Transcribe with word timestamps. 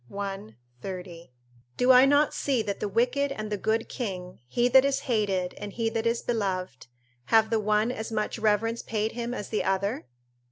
i, 0.17 0.55
30.] 0.81 1.31
Do 1.77 1.91
I 1.91 2.05
not 2.05 2.33
see 2.33 2.63
that 2.63 2.79
the 2.79 2.87
wicked 2.89 3.31
and 3.31 3.51
the 3.51 3.55
good 3.55 3.87
king, 3.87 4.39
he 4.47 4.67
that 4.67 4.83
is 4.83 5.01
hated 5.01 5.53
and 5.59 5.73
he 5.73 5.91
that 5.91 6.07
is 6.07 6.23
beloved, 6.23 6.87
have 7.25 7.51
the 7.51 7.59
one 7.59 7.91
as 7.91 8.11
much 8.11 8.39
reverence 8.39 8.81
paid 8.81 9.11
him 9.11 9.31
as 9.31 9.49
the 9.49 9.63
other? 9.63 10.07